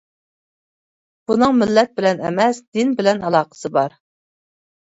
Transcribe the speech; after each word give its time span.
بۇنىڭ 1.31 1.53
مىللەت 1.59 1.93
بىلەن 2.01 2.25
ئەمەس، 2.31 2.63
دىن 2.79 2.99
بىلەن 3.03 3.25
ئالاقىسى 3.29 3.73
بار. 3.79 3.97